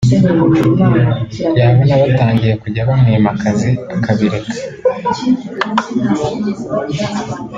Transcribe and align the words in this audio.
yabona 1.59 1.93
batangiye 2.03 2.53
kujya 2.61 2.87
bamwima 2.89 3.29
akazi 3.35 3.69
akabireka 3.95 4.55